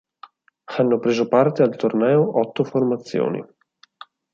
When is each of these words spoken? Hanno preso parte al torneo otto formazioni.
Hanno 0.77 0.97
preso 0.97 1.27
parte 1.27 1.61
al 1.61 1.75
torneo 1.75 2.39
otto 2.39 2.63
formazioni. 2.63 3.45